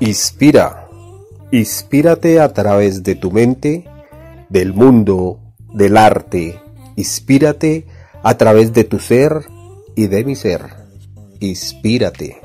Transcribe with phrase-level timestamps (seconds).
[0.00, 0.86] Inspira.
[1.50, 3.88] Inspírate a través de tu mente,
[4.48, 5.40] del mundo,
[5.72, 6.60] del arte.
[6.96, 7.86] Inspírate
[8.22, 9.46] a través de tu ser
[9.96, 10.62] y de mi ser.
[11.40, 12.40] Inspírate.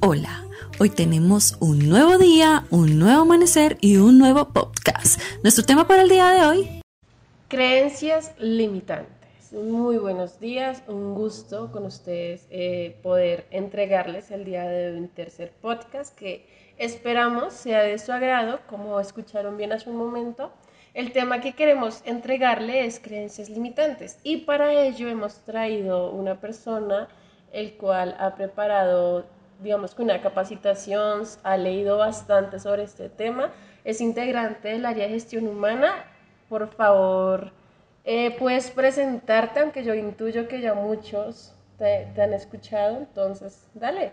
[0.00, 0.44] Hola,
[0.78, 5.20] hoy tenemos un nuevo día, un nuevo amanecer y un nuevo podcast.
[5.42, 6.79] Nuestro tema para el día de hoy.
[7.50, 9.52] Creencias limitantes.
[9.52, 15.50] Muy buenos días, un gusto con ustedes eh, poder entregarles el día de un tercer
[15.60, 16.46] podcast que
[16.78, 20.52] esperamos sea de su agrado, como escucharon bien hace un momento.
[20.94, 27.08] El tema que queremos entregarle es creencias limitantes y para ello hemos traído una persona
[27.52, 29.26] el cual ha preparado,
[29.60, 33.50] digamos, con una capacitación, ha leído bastante sobre este tema,
[33.82, 36.04] es integrante del área de gestión humana.
[36.50, 37.52] Por favor,
[38.04, 44.10] eh, puedes presentarte, aunque yo intuyo que ya muchos te, han escuchado, entonces, dale.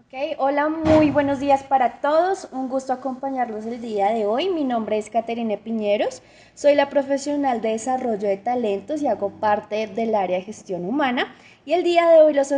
[0.00, 2.46] Ok, hola, muy buenos días para todos.
[2.52, 4.50] Un gusto acompañarlos el día de hoy.
[4.50, 6.22] Mi nombre es Caterine Piñeros.
[6.52, 11.34] Soy la profesional de desarrollo de talentos y hago parte del área de gestión humana.
[11.64, 12.52] Y el día de hoy los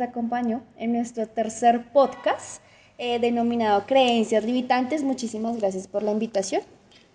[0.00, 2.60] acompaño en nuestro tercer podcast
[2.98, 5.04] eh, denominado Creencias Limitantes.
[5.04, 6.62] Muchísimas gracias por la invitación.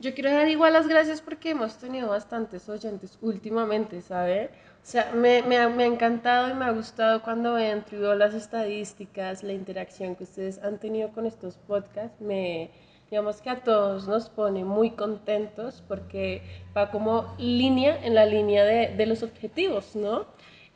[0.02, 4.50] Yo quiero dar igual las gracias porque hemos tenido bastantes oyentes últimamente, ¿sabes?
[4.50, 8.16] O sea, me, me, ha, me, ha, encantado y me ha gustado cuando he entrado
[8.16, 12.20] las estadísticas, la interacción que ustedes han tenido con estos podcasts.
[12.20, 12.72] Me,
[13.12, 16.42] digamos que a todos nos pone muy contentos porque
[16.76, 20.26] va como línea en la línea de, de los objetivos, ¿no?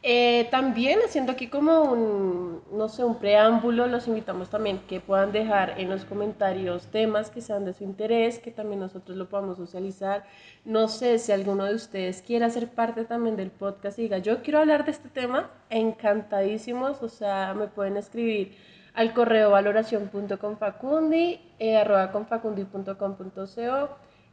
[0.08, 5.32] Eh, también haciendo aquí como un, no sé, un preámbulo, los invitamos también que puedan
[5.32, 9.58] dejar en los comentarios temas que sean de su interés, que también nosotros lo podamos
[9.58, 10.24] socializar.
[10.64, 14.44] No sé si alguno de ustedes quiera ser parte también del podcast y diga, yo
[14.44, 18.56] quiero hablar de este tema, encantadísimos, o sea, me pueden escribir
[18.94, 23.90] al correo valoración.confacundi, eh, arroba confacundi.com.co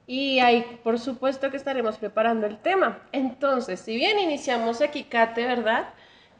[0.06, 3.02] y ahí, por supuesto, que estaremos preparando el tema.
[3.12, 5.88] Entonces, si bien iniciamos aquí, Kate, ¿verdad?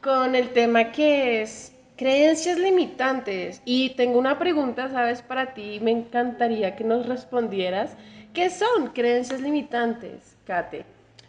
[0.01, 3.61] Con el tema que es creencias limitantes.
[3.65, 5.21] Y tengo una pregunta, ¿sabes?
[5.21, 7.95] Para ti, me encantaría que nos respondieras.
[8.33, 10.85] ¿Qué son creencias limitantes, Kate?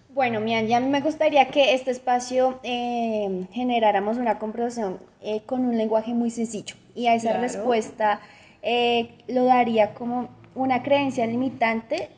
[0.09, 5.77] Bueno, Mian, ya me gustaría que este espacio eh, generáramos una conversación eh, con un
[5.77, 6.77] lenguaje muy sencillo.
[6.95, 7.43] Y a esa claro.
[7.43, 8.21] respuesta
[8.63, 12.11] eh, lo daría como una creencia limitante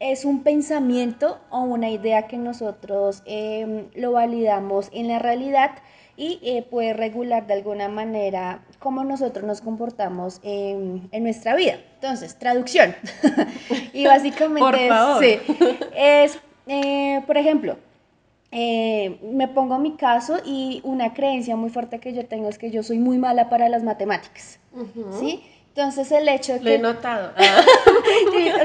[0.00, 5.72] es un pensamiento o una idea que nosotros eh, lo validamos en la realidad
[6.16, 11.78] y eh, puede regular de alguna manera cómo nosotros nos comportamos en, en nuestra vida.
[11.94, 12.94] Entonces, traducción.
[13.92, 15.24] y básicamente por favor.
[15.24, 17.76] Es, sí, es eh, por ejemplo,
[18.50, 22.82] me pongo mi caso y una creencia muy fuerte que yo tengo es que yo
[22.82, 24.58] soy muy mala para las matemáticas.
[24.72, 25.20] Uh -huh.
[25.20, 25.44] ¿Sí?
[25.78, 26.74] Entonces el hecho de Lo que...
[26.74, 27.32] he notado.
[27.36, 27.62] Ah.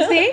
[0.10, 0.30] ¿Sí?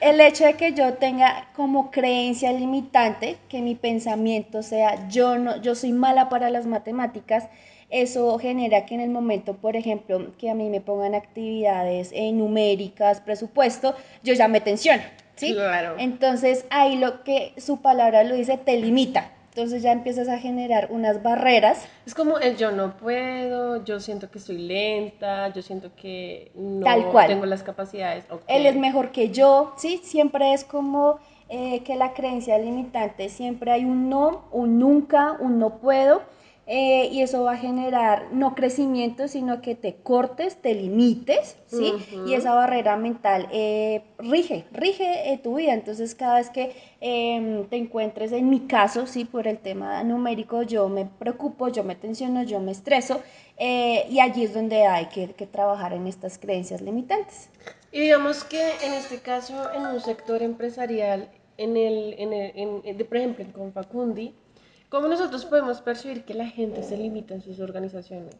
[0.00, 5.60] El hecho de que yo tenga como creencia limitante, que mi pensamiento sea yo, no,
[5.60, 7.48] yo soy mala para las matemáticas,
[7.90, 12.32] eso genera que en el momento, por ejemplo, que a mí me pongan actividades eh,
[12.32, 15.02] numéricas, presupuesto, yo ya me tensiono.
[15.36, 15.54] ¿sí?
[15.54, 15.96] Claro.
[15.98, 19.30] Entonces ahí lo que su palabra lo dice, te limita.
[19.58, 21.84] Entonces ya empiezas a generar unas barreras.
[22.06, 26.84] Es como el yo no puedo, yo siento que soy lenta, yo siento que no
[26.84, 27.26] Tal cual.
[27.26, 28.24] tengo las capacidades.
[28.30, 28.56] Okay.
[28.56, 30.00] Él es mejor que yo, ¿sí?
[30.04, 31.18] Siempre es como
[31.48, 36.22] eh, que la creencia limitante, siempre hay un no, un nunca, un no puedo.
[36.70, 41.92] Eh, y eso va a generar no crecimiento, sino que te cortes, te limites, ¿sí?
[41.94, 42.28] Uh -huh.
[42.28, 45.72] Y esa barrera mental eh, rige, rige eh, tu vida.
[45.72, 50.62] Entonces, cada vez que em, te encuentres, en mi caso, sí, por el tema numérico,
[50.62, 53.22] yo me preocupo, yo me tensiono, yo me estreso,
[53.56, 57.48] eh, y allí es donde hay que, que trabajar en estas creencias limitantes.
[57.92, 62.82] Y digamos que en este caso, en un sector empresarial, en el, en el en,
[62.84, 64.34] en, por ejemplo, en Confacundi,
[64.88, 68.34] ¿Cómo nosotros podemos percibir que la gente se limita en sus organizaciones?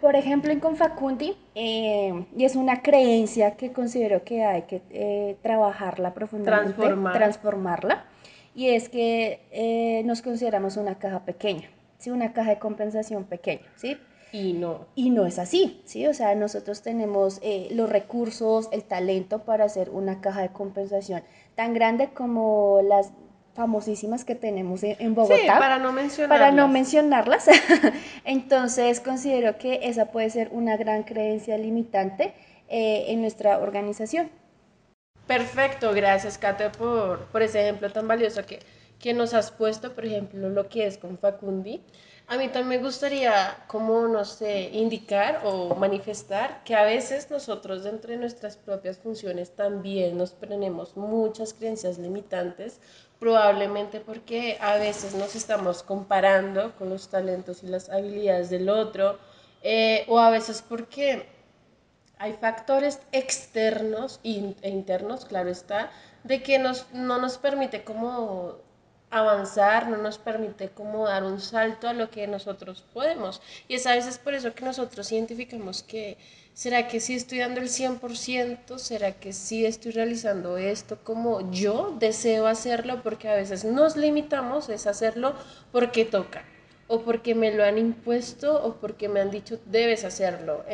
[0.00, 5.36] Por ejemplo, en Confacundi, eh, y es una creencia que considero que hay que eh,
[5.42, 7.14] trabajarla profundamente, Transformar.
[7.14, 8.04] transformarla,
[8.52, 11.68] y es que eh, nos consideramos una caja pequeña,
[11.98, 12.10] ¿sí?
[12.10, 13.96] una caja de compensación pequeña, ¿sí?
[14.32, 14.86] Y no.
[14.96, 16.06] Y no es así, ¿sí?
[16.08, 21.22] O sea, nosotros tenemos eh, los recursos, el talento para hacer una caja de compensación
[21.54, 23.12] tan grande como las
[23.54, 25.36] famosísimas que tenemos en Bogotá.
[25.36, 26.38] Sí, para no mencionarlas.
[26.38, 27.46] Para no mencionarlas.
[28.24, 32.34] Entonces considero que esa puede ser una gran creencia limitante
[32.68, 34.30] eh, en nuestra organización.
[35.26, 38.60] Perfecto, gracias Kate por, por ese ejemplo tan valioso que,
[38.98, 41.82] que nos has puesto, por ejemplo, lo que es con Facundi.
[42.28, 47.84] A mí también me gustaría, como, no sé, indicar o manifestar que a veces nosotros
[47.84, 52.80] dentro de nuestras propias funciones también nos ponemos muchas creencias limitantes,
[53.22, 59.16] probablemente porque a veces nos estamos comparando con los talentos y las habilidades del otro,
[59.62, 61.28] eh, o a veces porque
[62.18, 64.30] hay factores externos e
[64.64, 65.92] internos, claro está,
[66.24, 68.56] de que nos, no nos permite como
[69.12, 73.42] avanzar, no nos permite como dar un salto a lo que nosotros podemos.
[73.68, 76.16] Y es a veces por eso que nosotros identificamos que,
[76.54, 78.78] ¿será que sí estoy dando el 100%?
[78.78, 83.02] ¿Será que sí estoy realizando esto como yo deseo hacerlo?
[83.02, 85.34] Porque a veces nos limitamos es hacerlo
[85.70, 86.44] porque toca,
[86.88, 90.64] o porque me lo han impuesto, o porque me han dicho debes hacerlo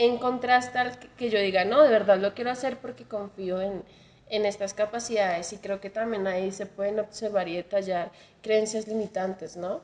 [0.00, 3.84] en contraste al que yo diga, no, de verdad lo quiero hacer porque confío en,
[4.30, 8.10] en estas capacidades y creo que también ahí se pueden observar y detallar
[8.42, 9.80] creencias limitantes, ¿no?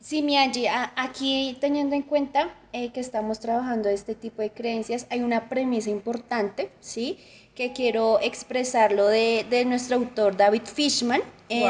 [0.00, 5.06] Sí, mi Angie, aquí teniendo en cuenta eh, que estamos trabajando este tipo de creencias,
[5.10, 7.18] hay una premisa importante, ¿sí?
[7.54, 11.20] Que quiero expresarlo de, de nuestro autor David Fishman,
[11.50, 11.64] eh,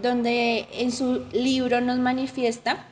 [0.00, 2.86] donde en su libro nos manifiesta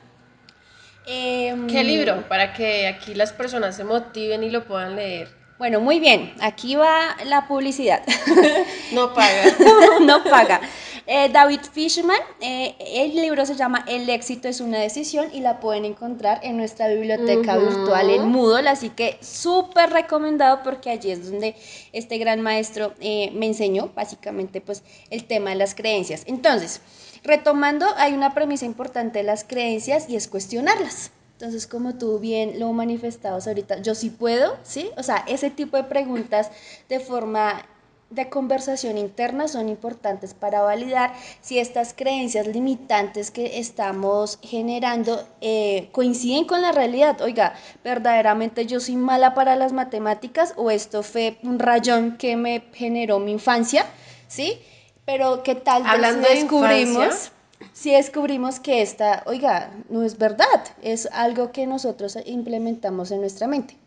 [1.05, 2.27] Em, ¿Qué libro?
[2.27, 5.29] Para que aquí las personas se motiven y lo puedan leer.
[5.61, 6.33] Bueno, muy bien.
[6.39, 8.01] Aquí va la publicidad.
[8.93, 9.43] No paga.
[10.01, 10.59] no, paga.
[11.05, 15.59] Eh, David Fishman, eh, el libro se llama El éxito es una decisión y la
[15.59, 21.29] pueden encontrar en nuestra biblioteca virtual en Moodle, así que súper recomendado porque allí es
[21.29, 21.55] donde
[21.93, 24.81] este gran maestro eh, me enseñó básicamente pues
[25.11, 26.23] el tema de las creencias.
[26.25, 26.81] Entonces,
[27.23, 31.11] Retomando, hay una premisa importante de las creencias y es cuestionarlas.
[31.41, 34.91] Entonces, como tú bien lo manifestabas ahorita, yo sí puedo, ¿sí?
[34.95, 36.51] O sea, ese tipo de preguntas
[36.87, 37.65] de forma
[38.11, 45.89] de conversación interna son importantes para validar si estas creencias limitantes que estamos generando eh,
[45.91, 47.19] coinciden con la realidad.
[47.21, 52.65] Oiga, verdaderamente yo soy mala para las matemáticas o esto fue un rayón que me
[52.73, 53.87] generó mi infancia,
[54.27, 54.61] ¿sí?
[55.05, 57.31] Pero ¿qué tal Hablando descubrimos,
[57.73, 63.47] si descubrimos que esta, oiga, no es verdad, es algo que nosotros implementamos en nuestra
[63.47, 63.77] mente?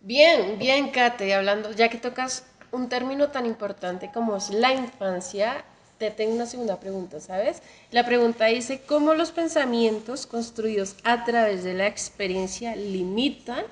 [0.00, 5.64] Bien, bien, Kate, hablando, ya que tocas un término tan importante como es la infancia,
[5.98, 7.62] te tengo una segunda pregunta, ¿sabes?
[7.92, 13.64] La pregunta dice, ¿cómo los pensamientos construidos a través de la experiencia limitan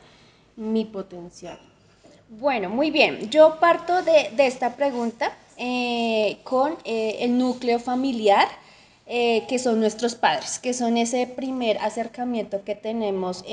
[0.54, 1.58] mi potencial?
[2.28, 3.28] Bueno, muy bien.
[3.30, 8.48] Yo parto de, de esta pregunta eh, con eh, el núcleo familiar,
[9.06, 13.44] eh, que son nuestros padres, que son ese primer acercamiento que tenemos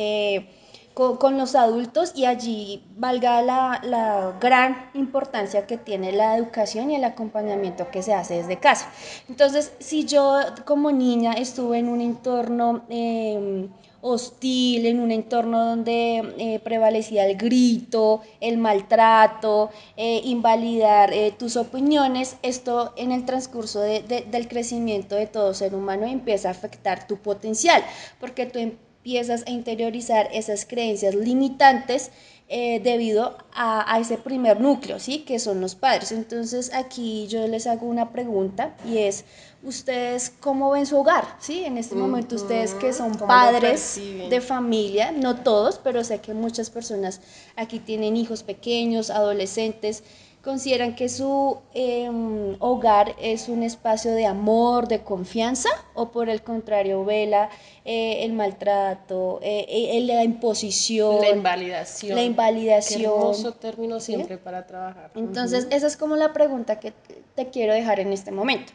[0.94, 6.89] con, con, los adultos y allí valga la, la, gran importancia que tiene la educación
[6.89, 8.89] y el acompañamiento que se hace desde casa.
[9.29, 13.69] Entonces, si yo como niña estuve en un entorno em,
[14.01, 21.57] hostil, en un entorno donde eh, prevalecía el grito, el maltrato, eh, invalidar eh, tus
[21.57, 27.17] opiniones, esto en el transcurso del crecimiento de todo ser humano empieza a afectar tu
[27.17, 27.83] potencial,
[28.19, 32.11] porque tú empiezas a interiorizar esas creencias limitantes
[32.49, 35.19] debido a, a, ese primer núcleo, ¿sí?
[35.19, 36.11] Que son los padres.
[36.11, 39.25] Entonces aquí yo les hago una pregunta y es,
[39.63, 41.63] ustedes cómo ven su hogar, ¿sí?
[41.65, 46.69] En este momento ustedes que son padres de familia, no todos, pero sé que muchas
[46.69, 47.22] personas
[47.55, 50.03] aquí tienen hijos pequeños, adolescentes,
[50.48, 56.42] consideran que su em, hogar es un espacio de amor, de confianza, o por el
[56.42, 57.50] contrario vela
[57.84, 62.16] eh, el maltrato, eh, eh, la imposición, la invalidación.
[62.16, 63.01] La invalidación.
[63.01, 65.12] Qué hermoso término siempre para trabajar.
[65.16, 66.94] Entonces, esa es como la pregunta que
[67.36, 68.72] te quiero dejar en este momento.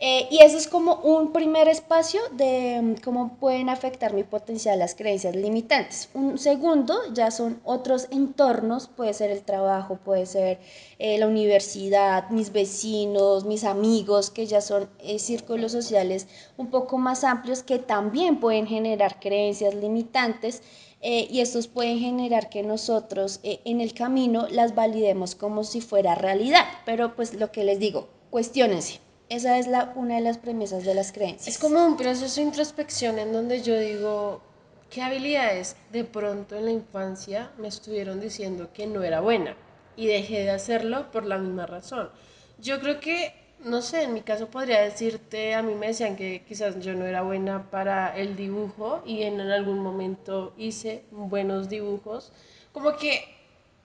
[0.00, 4.78] Eh, y eso es como un primer espacio de mm, cómo pueden afectar mi potencial
[4.78, 6.08] las creencias limitantes.
[6.14, 10.60] Un segundo ya son otros entornos, puede ser el trabajo, puede ser
[11.00, 16.98] eh, la universidad, mis vecinos, mis amigos, que ya son eh, círculos sociales un poco
[16.98, 20.62] más amplios que también pueden generar creencias limitantes.
[21.00, 26.64] y estos pueden generar que nosotros en el camino las validemos como si fuera realidad.
[26.84, 30.94] Pero pues lo que les digo, cuestionense esa es la, una de las premisas de
[30.94, 31.48] las creencias.
[31.48, 34.40] Es como un proceso de introspección en donde yo digo,
[34.90, 39.54] ¿qué habilidades de pronto en la infancia me estuvieron diciendo que no era buena?
[39.96, 42.08] Y dejé de hacerlo por la misma razón.
[42.60, 46.44] Yo creo que, no sé, en mi caso podría decirte, a mí me decían que
[46.46, 52.32] quizás yo no era buena para el dibujo y en algún momento hice buenos dibujos.
[52.72, 53.37] Como que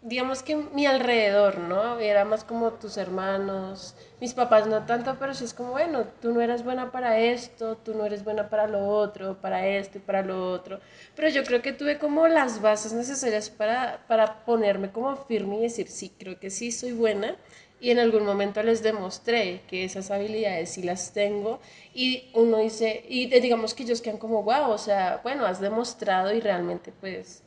[0.03, 1.97] digamos que mi alrededor, ¿no?
[1.99, 6.33] Era más como tus hermanos, mis papás no tanto, pero sí es como, bueno, tú
[6.33, 10.01] no eres buena para esto, tú no eres buena para lo otro, para esto y
[10.01, 10.81] para lo otro.
[11.15, 15.61] Pero yo creo que tuve como las bases necesarias para, para ponerme como firme y
[15.61, 17.37] decir, sí, creo que sí soy buena.
[17.79, 21.59] Y en algún momento les demostré que esas habilidades sí las tengo.
[21.93, 26.33] Y uno dice, y digamos que ellos quedan como, wow, o sea, bueno, has demostrado
[26.33, 27.43] y realmente pues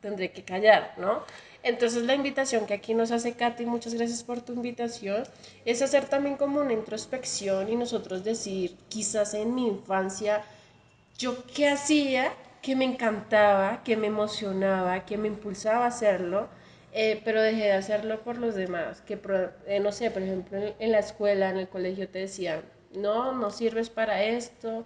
[0.00, 1.22] tendré que callar, ¿no?
[1.62, 5.22] Entonces la invitación que aquí nos hace Katy, muchas gracias por tu invitación,
[5.64, 10.42] es hacer también como una introspección y nosotros decir, quizás en mi infancia,
[11.18, 16.48] yo qué hacía que me encantaba, que me emocionaba, que me impulsaba a hacerlo,
[16.92, 19.18] eh, pero dejé de hacerlo por los demás, que
[19.66, 23.50] eh, no sé, por ejemplo, en, la escuela, en el colegio te decían, no, no
[23.50, 24.84] sirves para esto,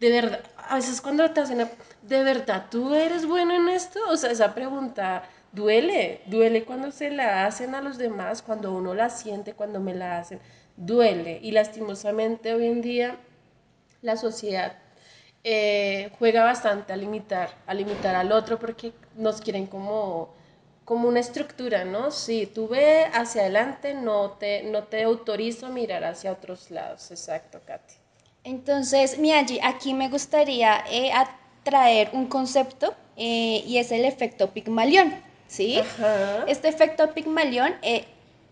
[0.00, 1.68] de verdad, a veces cuando te hacen,
[2.02, 3.98] ¿de verdad tú eres bueno en esto?
[4.08, 8.94] O sea, esa pregunta duele, duele cuando se la hacen a los demás, cuando uno
[8.94, 10.40] la siente, cuando me la hacen,
[10.76, 11.38] duele.
[11.42, 13.16] Y lastimosamente hoy en día
[14.02, 14.76] la sociedad
[15.44, 20.34] eh, juega bastante a limitar, a limitar al otro porque nos quieren como,
[20.84, 22.10] como una estructura, ¿no?
[22.10, 27.10] Si tú ve hacia adelante, no te, no te autorizo a mirar hacia otros lados.
[27.10, 27.94] Exacto, Katy.
[28.44, 31.10] Entonces, Miyagi, aquí me gustaría eh,
[31.62, 35.27] traer un concepto eh, y es el efecto Pigmalión.
[35.48, 35.80] ¿Sí?
[36.46, 38.04] Este efecto Pigmalión, eh,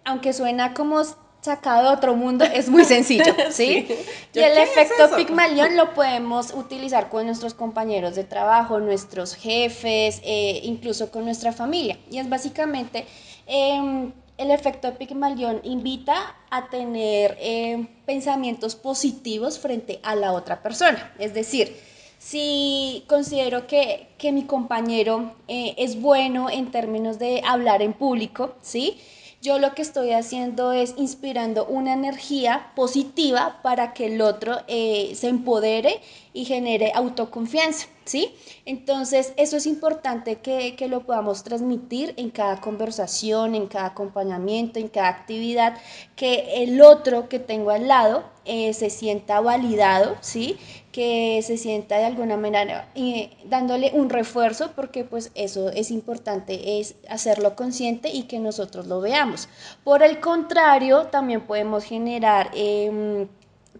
[0.04, 1.02] aunque suena como
[1.40, 3.86] sacado de otro mundo, es muy sencillo, ¿sí?
[4.34, 10.60] Y el efecto Pigmalión lo podemos utilizar con nuestros compañeros de trabajo, nuestros jefes, eh,
[10.64, 11.96] incluso con nuestra familia.
[12.10, 13.06] Y es básicamente...
[13.46, 21.14] Em, el efecto Pigmalión invita a tener em, pensamientos positivos frente a la otra persona.
[21.18, 21.74] Es decir,
[22.18, 28.98] si considero que, mi compañero eh, es bueno en términos de hablar en público, ¿sí?
[29.42, 35.12] Yo lo que estoy haciendo es inspirando una energía positiva para que el otro eh,
[35.14, 36.00] se empodere
[36.36, 38.34] y genere autoconfianza, ¿sí?
[38.66, 44.78] Entonces, eso es importante que, que, lo podamos transmitir en cada conversación, en cada acompañamiento,
[44.78, 45.78] en cada actividad,
[46.14, 50.58] que el otro que tengo al lado eh, se sienta validado, ¿sí?
[50.92, 56.80] que se sienta de alguna manera eh, dándole un refuerzo, porque pues eso es importante,
[56.80, 59.48] es hacerlo consciente y que nosotros lo veamos.
[59.84, 62.50] Por el contrario, también podemos generar...
[62.52, 63.26] Em,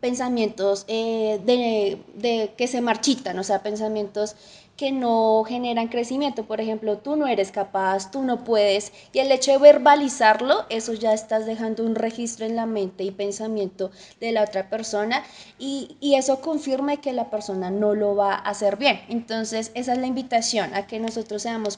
[0.01, 4.37] pensamientos eh, de, de, que se marchitan, o sea, pensamientos
[4.77, 6.45] que no generan crecimiento.
[6.45, 8.93] Por ejemplo, tú no eres capaz, tú no puedes.
[9.13, 13.11] Y el hecho de verbalizarlo, eso ya estás dejando un registro en la mente y
[13.11, 15.25] pensamiento de la otra persona.
[15.59, 19.01] Y, y eso confirma que la persona no lo va a hacer bien.
[19.09, 21.77] Entonces, esa es la invitación a que nosotros seamos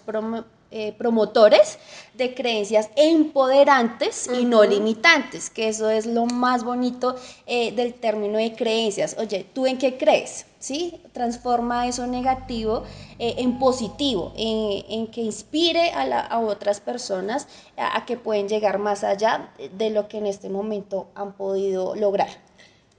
[0.70, 1.78] eh, promotores
[2.12, 8.36] de creencias empoderantes y no limitantes, que eso es lo más bonito eh, del término
[8.36, 9.16] de creencias.
[9.18, 10.44] Oye, ¿tú en qué crees?
[10.58, 11.00] ¿Sí?
[11.12, 12.82] Transforma eso negativo
[13.18, 17.48] eh, en positivo, en, que inspire a, otras personas
[17.78, 22.28] a, que pueden llegar más allá de lo que en este momento han podido lograr.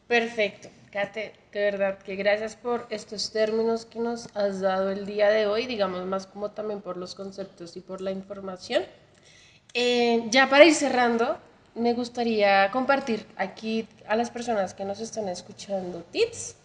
[0.07, 0.69] Perfecto.
[0.91, 5.48] Kate, de verdad que gracias por estos términos que nos has dado el día de
[5.48, 8.84] hoy, digamos más como también por los conceptos y por la información.
[9.74, 11.38] Eh, ya para ir cerrando,
[11.75, 16.56] me gustaría compartir aquí a las personas que nos están escuchando tips.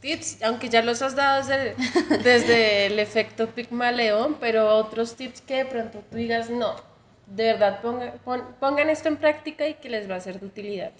[0.00, 1.74] Tips, aunque ya los has dado desde,
[2.22, 6.76] desde el efecto Pigmaleón, pero otros tips que de pronto tú digas, no,
[7.26, 7.80] de verdad
[8.60, 10.92] pongan esto en práctica y que les va a ser de utilidad.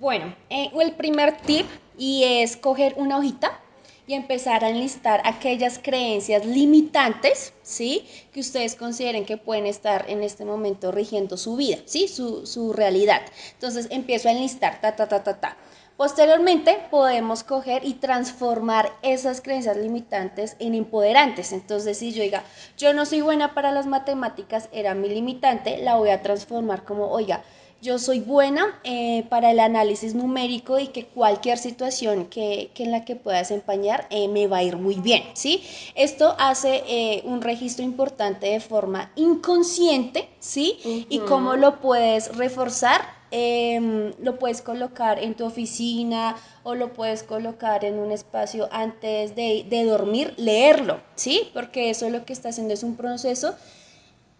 [0.00, 1.66] Bueno, eh, el primer tip
[1.98, 3.60] y es coger una hojita
[4.06, 8.06] y empezar a enlistar aquellas creencias limitantes, ¿sí?
[8.32, 12.08] Que ustedes consideren que pueden estar en este momento rigiendo su vida, ¿sí?
[12.08, 13.20] Su, su realidad.
[13.52, 15.56] Entonces empiezo a enlistar, ta, ta, ta, ta, ta.
[15.98, 21.52] Posteriormente podemos coger y transformar esas creencias limitantes en empoderantes.
[21.52, 22.42] Entonces si yo diga,
[22.78, 27.08] yo no soy buena para las matemáticas, era mi limitante, la voy a transformar como,
[27.08, 27.44] oiga,
[27.82, 33.04] yo soy buena eh, para el análisis numérico y que cualquier situación que, en la
[33.04, 35.64] que pueda desempeñar eh, me va a ir muy bien, ¿sí?
[35.96, 41.06] Esto hace eh, un registro importante de forma inconsciente, ¿sí?
[41.08, 43.00] Y cómo lo puedes reforzar,
[43.32, 49.34] em, lo puedes colocar en tu oficina o lo puedes colocar en un espacio antes
[49.34, 51.50] de, de dormir, leerlo, ¿sí?
[51.52, 53.56] Porque eso lo que está haciendo es un proceso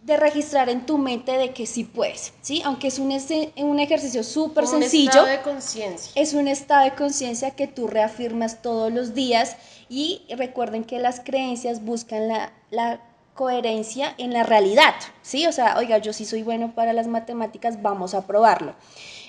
[0.02, 2.61] de registrar en tu mente de que sí puedes, ¿sí?
[2.64, 3.16] Aunque es un,
[3.56, 5.02] un ejercicio súper sencillo.
[5.02, 6.12] Un estado de conciencia.
[6.21, 9.56] Es un estado de conciencia que tú reafirmas todos los días
[9.88, 12.28] y recuerden que las creencias buscan
[12.71, 13.00] la,
[13.35, 15.47] coherencia en la realidad, ¿sí?
[15.47, 18.75] O sea, oiga, yo sí soy bueno para las matemáticas, vamos a probarlo.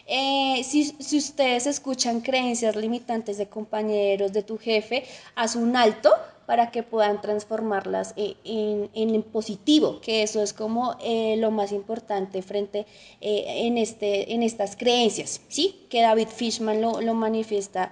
[0.08, 6.12] Eh, si, ustedes escuchan creencias limitantes de compañeros, de tu jefe, haz un alto
[6.45, 11.71] para que puedan transformarlas e, en, en, positivo, que eso es como eh, lo más
[11.71, 12.85] importante frente
[13.21, 15.85] eh, en, este, en estas creencias, ¿sí?
[15.89, 17.91] Que David Fishman lo, lo manifiesta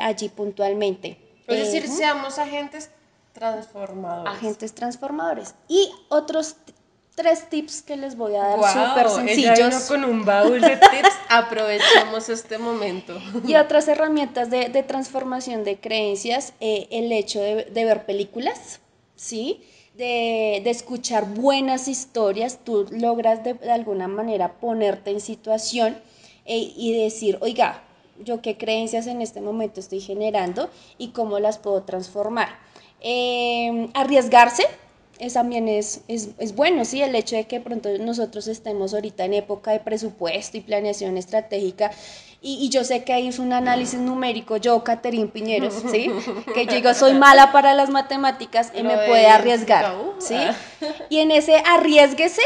[0.00, 1.18] allí puntualmente.
[1.46, 2.90] Es decir, seamos agentes
[3.34, 4.32] transformadores.
[4.32, 5.54] Agentes transformadores.
[5.68, 6.56] Y otros
[7.16, 9.58] tres tips que les voy a dar súper sencillos.
[9.58, 13.18] Ella vino con un baúl de tips, aprovechemos este momento.
[13.48, 18.80] Y otras herramientas de, transformación de creencias, eh, el hecho de, ver películas,
[19.16, 19.62] ¿sí?
[19.96, 25.96] De, escuchar buenas historias, tú logras de, alguna manera ponerte en situación
[26.44, 27.82] eh, y decir, oiga,
[28.22, 30.68] yo qué creencias en este momento estoy generando
[30.98, 32.48] y cómo las puedo transformar.
[33.00, 34.66] Eh, arriesgarse,
[35.18, 39.34] es, también es, es, bueno, sí, el hecho de que pronto nosotros estemos ahorita en
[39.34, 41.90] época de presupuesto y planeación estratégica,
[42.42, 46.08] y, yo sé que ahí es un análisis numérico, yo, Caterín Piñeros, ¿sí?
[46.54, 50.36] Que yo digo, soy mala para las matemáticas y me puede arriesgar, ¿sí?
[51.08, 52.42] Y en ese arriesguese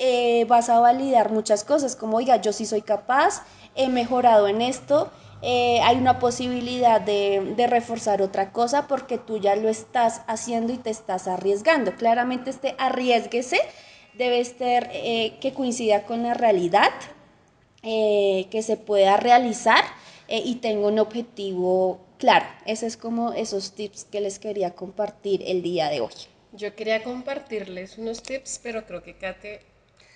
[0.00, 3.42] eh, vas a validar muchas cosas, como, oiga, yo sí soy capaz,
[3.74, 9.54] he mejorado en esto, eh, hay una posibilidad de, reforzar otra cosa porque tú ya
[9.56, 11.94] lo estás haciendo y te estás arriesgando.
[11.94, 13.60] Claramente este arriesguese
[14.14, 16.90] debe ser eh, que coincida con la realidad,
[17.82, 19.84] eh, que se pueda realizar
[20.30, 22.44] y tenga un objetivo claro.
[22.66, 26.12] Esos es como esos tips que les quería compartir el día de hoy.
[26.52, 29.60] Yo quería compartirles unos tips, pero creo que Kate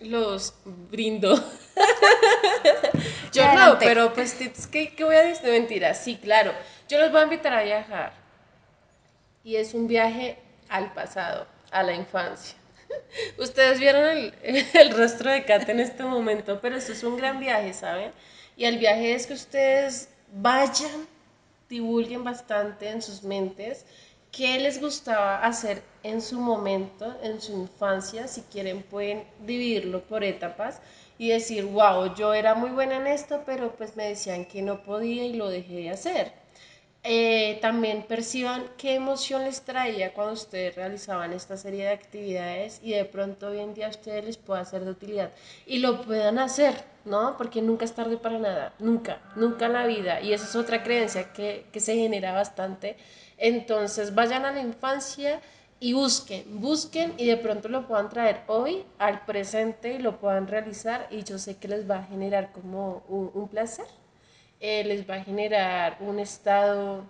[0.04, 1.35] los brindo.
[3.32, 4.35] Yo no, pero pues
[4.71, 5.50] ¿qué, voy a decir?
[5.50, 6.52] Mentira, sí, claro.
[6.88, 8.12] Yo los voy a invitar a viajar.
[9.44, 12.56] Y es un viaje al pasado, a la infancia.
[13.38, 14.35] Ustedes vieron el,
[14.75, 18.12] el rostro de Kate en este momento, pero esto es un gran viaje, ¿saben?
[18.56, 21.09] Y el viaje es que ustedes vayan,
[21.68, 23.87] divulguen bastante en sus mentes
[24.33, 30.25] qué les gustaba hacer en su momento, en su infancia, si quieren pueden dividirlo por
[30.25, 30.81] etapas
[31.18, 34.83] y decir, wow, yo era muy buena en esto, pero pues me decían que no
[34.83, 36.41] podía y lo dejé de hacer.
[37.04, 42.92] Eh, también perciban qué emoción les traía cuando ustedes realizaban esta serie de actividades y
[42.92, 45.32] de pronto hoy en día a ustedes les pueda ser de utilidad
[45.66, 47.36] y lo puedan hacer, ¿no?
[47.36, 50.20] Porque nunca es tarde para nada, nunca, nunca en la vida.
[50.20, 52.96] Y esa es otra creencia que, que se genera bastante.
[53.36, 55.40] Entonces vayan a la infancia
[55.82, 60.46] y busquen, busquen y de pronto lo puedan traer hoy al presente y lo puedan
[60.46, 63.86] realizar y yo sé que les va a generar como un, placer,
[64.62, 67.05] eh, les va a generar un estado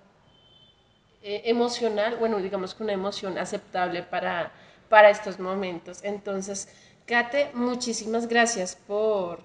[1.22, 4.50] eh, emocional, bueno, digamos que una emoción aceptable para,
[4.88, 6.02] para estos momentos.
[6.02, 6.68] Entonces,
[7.06, 9.38] Kate, muchísimas gracias por,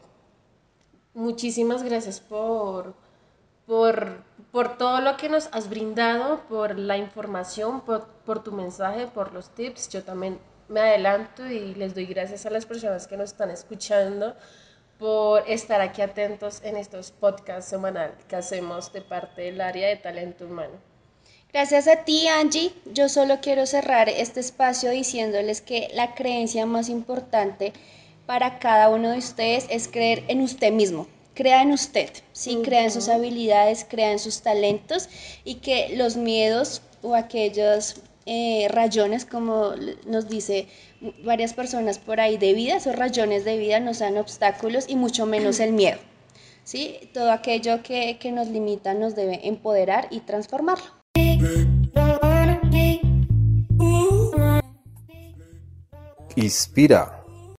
[1.14, 2.96] muchísimas gracias por,
[3.68, 9.34] por por todo lo que nos has brindado, por la información, por, tu mensaje, por
[9.34, 9.90] los tips.
[9.90, 14.36] Yo también me adelanto y les doy gracias a las personas que nos están escuchando
[15.00, 19.96] por estar aquí atentos en estos podcasts semanales que hacemos de parte del área de
[19.96, 20.74] talento humano.
[21.54, 22.74] Gracias a ti, Angie.
[22.86, 27.74] Yo solo quiero cerrar este espacio diciéndoles que la creencia más importante
[28.26, 31.08] para cada uno de ustedes es creer en usted mismo
[31.38, 32.62] crea en usted, ¿sí?
[32.64, 35.08] crea en sus habilidades, crea en sus talentos
[35.44, 39.74] y que los miedos o aquellos eh, rayones, como
[40.08, 40.68] nos dice
[41.24, 45.26] varias personas por ahí de vida, esos rayones de vida no sean obstáculos y mucho
[45.26, 46.00] menos el miedo.
[46.64, 47.10] ¿sí?
[47.14, 50.86] Todo aquello que, que nos limita nos debe empoderar y transformarlo.
[56.36, 57.24] Inspira